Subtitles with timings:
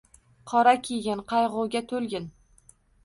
[0.53, 2.27] Qora kiygin, qayg‘uga to‘lgin.